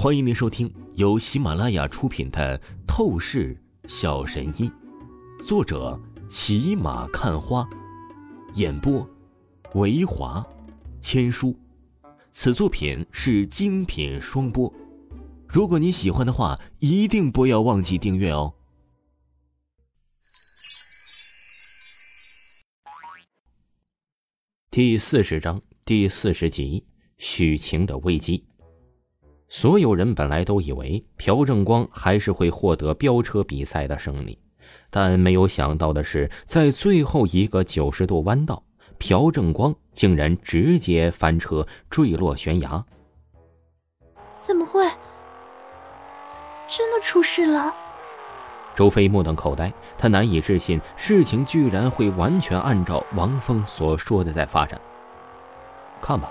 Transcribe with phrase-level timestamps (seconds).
[0.00, 2.56] 欢迎您收听由喜马拉雅出品的
[2.86, 4.70] 《透视小神医》，
[5.44, 7.68] 作者骑马看花，
[8.54, 9.04] 演播
[9.74, 10.46] 维华
[11.00, 11.52] 千书。
[12.30, 14.72] 此作品是精品双播。
[15.48, 18.54] 如果你喜欢的话，一定不要忘记订阅哦。
[24.70, 26.86] 第四十章第四十集：
[27.16, 28.44] 许晴的危机。
[29.48, 34.38] 所有人本来都以为朴正光还是会获得飙车比赛的胜利，
[34.90, 38.62] 但没有想到的是，在最后一个九十度弯道，
[38.98, 42.84] 朴正光竟然直接翻车坠落悬崖。
[44.46, 44.84] 怎么会？
[46.68, 47.74] 真的出事了？
[48.74, 54.78] 周飞目瞪口呆，他难以置信事情居然会完全按照王峰所说的在发展。
[56.02, 56.30] 看吧，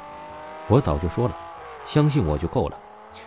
[0.69, 1.35] 我早就说了，
[1.83, 2.77] 相信我就够了。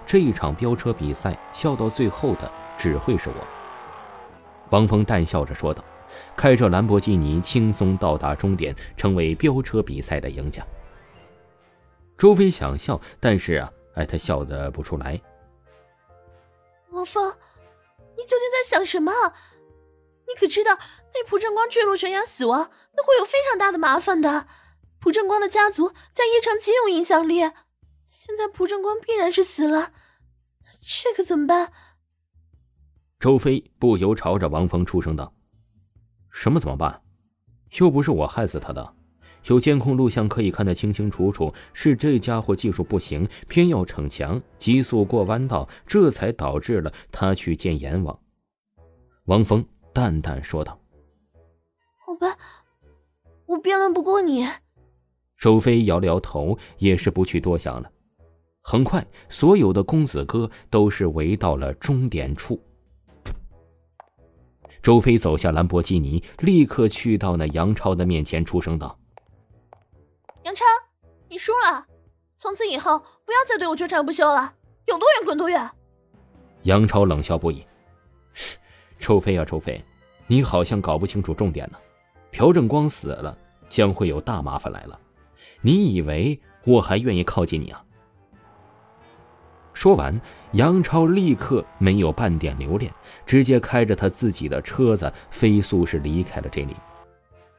[0.07, 3.47] 这一场飙车比赛，笑到最后的只会是我。
[4.70, 5.84] 王峰淡笑着说道，
[6.36, 10.64] 开着兰博基尼轻松到达终点，成为飙车比赛的赢家。
[12.17, 15.20] 周飞想笑，但是啊，哎，他笑得不出来。
[16.91, 17.31] 王峰，
[18.17, 19.12] 你究竟在想什么？
[20.28, 20.77] 你可知道，
[21.12, 24.47] 被蒲正光坠落悬崖死亡，那会有非常大的麻烦的。
[25.01, 27.51] 蒲正光的家族在叶城极有影响力。
[28.31, 29.92] 现在蒲正光必然是死了，
[30.81, 31.73] 这可怎么办？
[33.19, 35.34] 周飞不由朝着王峰出声道
[36.31, 37.03] ：“什么怎么办？
[37.81, 38.95] 又不是我害死他的，
[39.47, 48.17] 有监控录像可以看得清清楚楚，是这家伙技术不行，偏要逞强，急速过弯道，这才导致了他去见阎王。”
[49.27, 50.81] 王峰淡淡说道
[52.06, 52.39] ：“好吧，
[53.47, 54.47] 我辩论不过你。”
[55.36, 57.91] 周飞摇了摇头，也是不去多想了。
[58.62, 62.62] 很快，所有的公子哥都是围到了终点处。
[64.83, 68.98] 周飞走下兰博基尼，立刻去到那杨超的面前，出声道
[70.45, 70.64] ：“杨超，
[71.29, 71.86] 你输了，
[72.39, 74.55] 从此以后不要再对我纠缠不休了，
[74.86, 75.70] 有多远滚多远。”
[76.64, 77.67] 杨超冷笑不已
[78.98, 79.83] ：“周飞啊，周飞，
[80.27, 81.79] 你好像搞不清楚重点呢。
[82.30, 83.36] 朴正光死了，
[83.68, 84.98] 将会有大麻烦来了。
[85.61, 87.85] 你以为我还愿意靠近你啊？”
[89.73, 90.20] 说完，
[90.53, 92.92] 杨超立刻没有半点留恋，
[93.25, 96.77] 直接开着他自己的车子飞速是离开了这里。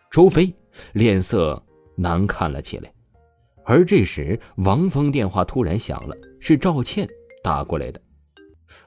[0.10, 0.54] 周飞
[0.94, 1.62] 脸色
[1.96, 2.94] 难看了起来，
[3.64, 7.08] 而这时王峰电话突然响了，是赵倩
[7.42, 8.02] 打过来的。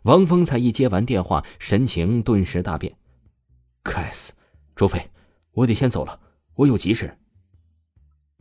[0.03, 2.95] 王峰才一接完电话，神情顿时大变
[3.83, 4.33] ：“该死，
[4.77, 5.01] 周飞，
[5.53, 6.21] 我得先走了，
[6.55, 7.17] 我有急事。”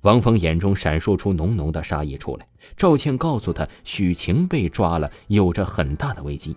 [0.03, 2.47] 王峰眼中闪烁出浓浓的杀意出来。
[2.78, 6.56] 赵倩告诉他，许晴被抓了，有着很大的危机。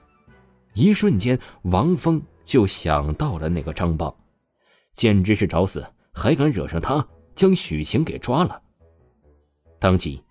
[0.74, 4.16] 一瞬间，王峰就想到了那个张豹，
[4.92, 8.60] 简直是找死，还敢惹上他，将许晴给抓了。
[9.78, 10.22] 当即，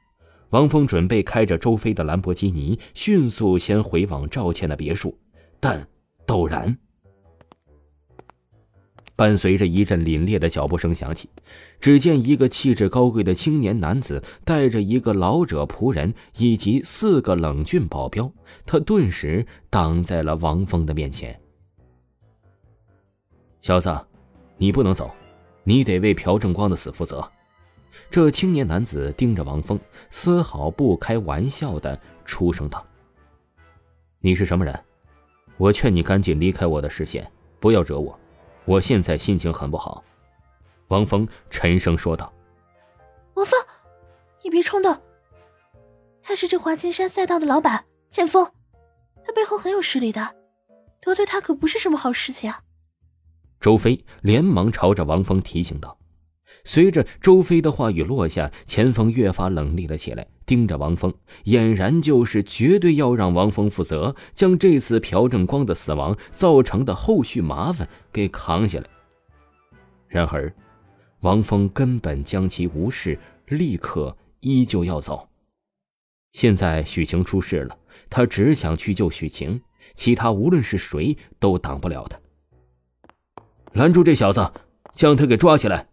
[0.49, 5.17] 王峰准备开着周飞的兰博基尼，迅速先回往赵倩的别墅，
[5.59, 5.87] 但
[6.27, 6.77] 陡然。
[9.15, 11.29] 伴随着一阵凛冽的脚步声响起，
[11.79, 18.29] 只见一个气质高贵的青年男子带着一个老者仆人以及四个冷峻保镖，
[18.65, 21.39] 他顿时挡在了王峰的面前。
[23.61, 23.89] 小子，
[24.57, 25.09] 你不能走，
[25.63, 27.23] 你得为朴正光的死负责。
[28.11, 32.85] 这青年男子盯着王峰，丝毫不开玩笑的出声道
[34.19, 34.77] ：“你是什么人？
[35.55, 37.25] 我劝你赶紧离开我的视线，
[37.61, 38.19] 不要惹我。”
[38.65, 40.03] 我现在心情很不好，
[40.87, 42.33] 王峰沉声说道
[43.35, 43.59] ：“王峰，
[44.43, 44.99] 你别冲动。
[46.21, 48.43] 他是这华清山赛道的老板剑锋，
[49.23, 50.35] 他背后很有势力的，
[50.99, 52.61] 得罪他可不是什么好事情啊。”
[53.61, 55.97] 周飞连忙朝着王峰提醒道。
[56.63, 61.13] 随着周飞的话语落下，钱锋越发冷厉了起来，盯着王峰，
[61.45, 68.85] 俨然就是绝对要让王峰负责，将这次朴正光的死亡造成的后续麻烦给扛下来。
[70.08, 70.53] 然而，
[71.22, 75.28] 王峰根本将其无视，立刻依旧要走。
[76.31, 77.78] 现在许晴出事了，
[78.09, 79.59] 他只想去救许晴，
[79.93, 82.19] 其他无论是谁都挡不了他。
[83.73, 84.52] 拦住这小子，
[84.93, 85.87] 将他给抓起来！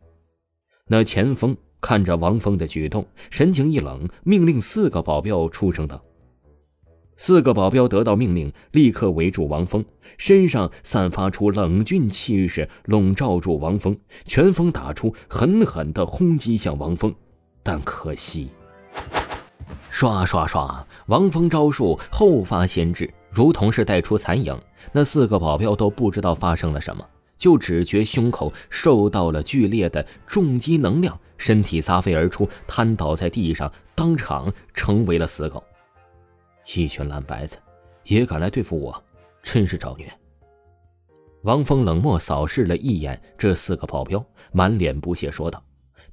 [0.86, 6.00] 那钱锋看着王峰的举动，神情一冷，命令四个保镖出声道
[7.16, 9.84] ：“四个保镖得到命令，立刻围住王峰，
[10.16, 17.12] 身上散发出冷峻气势，笼罩住王峰，拳风打出，狠狠的轰击向王峰。
[17.64, 18.48] 但可惜，
[19.90, 24.56] 刷刷刷，王峰招数后发先至，如同是带出残影。
[24.92, 27.04] 那四个保镖都不知道发生了什么，
[27.36, 35.60] 就只觉胸口受到了剧烈的重击能量，身体撒飞而出，瘫倒在地上，当场成为了死狗。
[36.76, 37.58] 一群蓝白子，
[38.04, 39.04] 也敢来对付我，
[39.42, 40.08] 真是找虐！
[41.42, 45.60] 王峰冷漠扫视了一眼这四个保镖，满脸不屑说道：“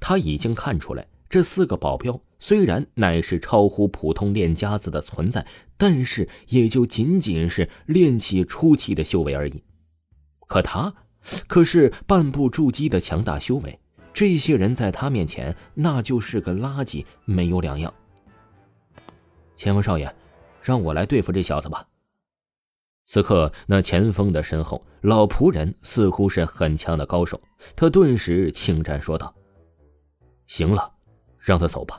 [0.01, 5.45] 他已经看出来，这四个保镖虽然乃是超乎普通练家子的存在，
[5.77, 9.63] 但是也就仅仅是练气初期的修为而已。
[10.47, 10.91] 可他，
[11.45, 13.79] 可是半步筑基的强大修为，
[14.19, 17.93] 这些人在他面前那就是个垃圾，没有两样。
[19.55, 20.13] 前锋少爷，
[20.61, 21.87] 让我来对付这小子吧。”
[23.07, 27.39] 此刻，那前锋的身后，老仆人似乎是很强的高手。
[27.77, 29.33] 他顿时轻战说道
[30.47, 30.91] ：“行了，
[31.39, 31.97] 让他走吧。”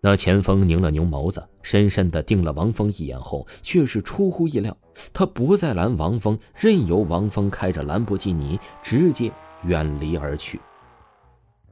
[0.00, 4.76] 那前锋拧了拧眸子，深深的盯了王峰一眼后，却是出乎意料，
[5.12, 9.32] 他不再拦王峰，任由王峰开着兰博基尼直接
[9.64, 10.60] 远离而去。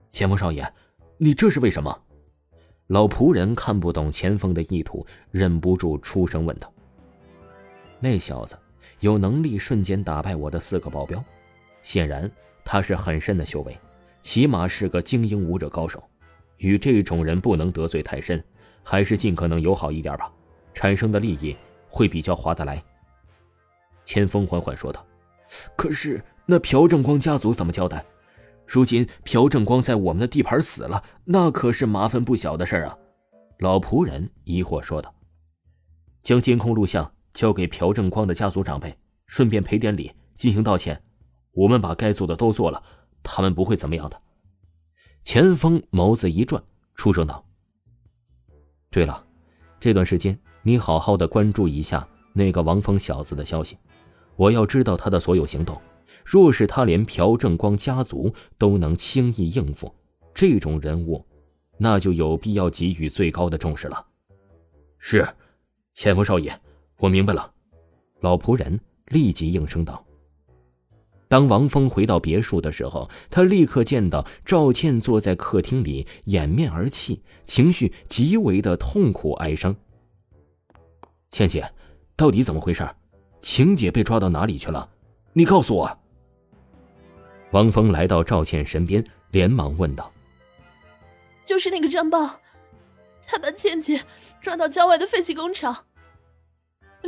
[0.09, 0.67] 前锋少爷，
[1.17, 2.03] 你这是为什么？
[2.89, 6.73] 老仆人看不懂前锋的意图，忍不住出声问道。
[8.01, 8.59] 那小子
[9.01, 11.23] 有能力瞬间打败我的四个保镖，
[11.83, 12.31] 显然
[12.65, 13.79] 他是很深的修为，
[14.23, 16.03] 起码是个精英武者高手。
[16.57, 18.43] 与这种人不能得罪太深，
[18.83, 20.33] 还是尽可能友好一点吧，
[20.73, 21.57] 产生的利益
[21.89, 22.83] 会比较划得来。
[24.05, 25.07] 千峰缓缓说道
[25.77, 28.05] ：“可是那朴正光家族怎么交代？
[28.69, 32.97] 如今朴正光在我们的地盘死了，那可是麻烦不小的事啊！”
[33.59, 35.13] 老仆人疑惑说道
[36.23, 41.01] ：“将监控录像。”交给朴正光的家族长辈，顺便赔点礼，进行道歉。
[41.53, 42.83] 我们把该做的都做了，
[43.23, 44.21] 他们不会怎么样的。
[45.23, 46.61] 钱锋眸子一转，
[46.97, 47.45] 出声道
[48.91, 49.25] ：“对了，
[49.79, 53.79] 这段时间你好好的关注一下那个王峰小子的消息，
[54.35, 55.81] 我要知道他的所有行动。
[56.25, 59.95] 若是他连朴正光家族都能轻易应付，
[60.35, 61.25] 这种人物，
[61.77, 64.07] 那就有必要给予最高的重视了。”
[64.99, 65.27] 是，
[65.93, 66.61] 钱锋少爷。
[66.99, 67.53] 我明白了，
[68.21, 70.05] 老仆人立即应声道。
[71.29, 79.77] 当王峰回到别墅的时候，他立刻见到赵倩坐在客厅里，掩面而泣，情绪极为的痛苦哀伤。
[81.31, 81.71] 倩姐，
[82.17, 82.89] 到底怎么回事？
[83.41, 84.91] 晴姐被抓到哪里去了？
[85.39, 85.99] 你告诉我。
[87.53, 90.13] 王峰来到赵倩身边，连忙问道
[91.47, 92.41] ：“就是那个张豹，
[93.25, 94.03] 他把倩姐
[94.41, 95.87] 抓到郊外的废弃工厂。”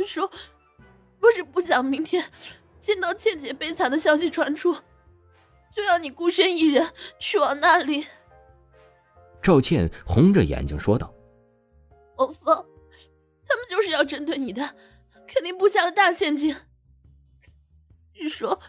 [0.07, 0.31] 说，
[1.19, 2.23] 若是不想明天
[2.79, 4.77] 见到倩姐悲惨的消息传出，
[5.75, 6.89] 就要你孤身一人
[7.19, 8.07] 去往那里。
[9.41, 11.13] 赵倩红着眼睛说道
[12.15, 12.65] ：“王峰，
[13.45, 14.73] 他们就是要针对你的，
[15.27, 16.55] 肯定布下了大陷阱。
[18.19, 18.59] 你说，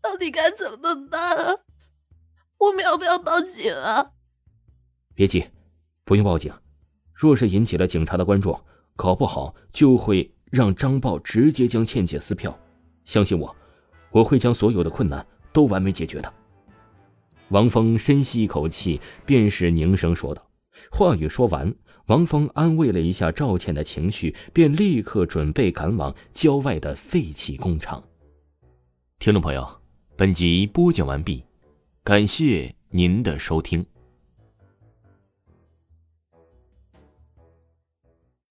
[0.00, 1.56] 到底该怎么办啊？
[2.58, 4.12] 我们要不要报警啊？”
[5.14, 5.44] 别急，
[6.04, 6.52] 不用报警。
[7.12, 8.58] 若是引起了警察的关注，
[8.96, 10.34] 搞不好就会。
[10.50, 12.58] 让张豹直接将倩姐撕票，
[13.04, 13.54] 相信我，
[14.10, 16.34] 我会将所有的困难都完美解决的。
[17.50, 20.50] 王峰深吸一口气，便是凝声说道。
[20.90, 21.72] 话语说完，
[22.06, 28.02] 王峰安慰了一下赵倩的情绪，便立刻准备赶往郊外的废弃工厂。
[29.20, 29.68] 听众朋友，
[30.16, 31.44] 本集播讲完毕，
[32.02, 33.84] 感谢您的收听。